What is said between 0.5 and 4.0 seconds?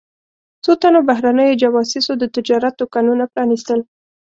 څو تنو بهرنیو جواسیسو د تجارت دوکانونه پرانیستل.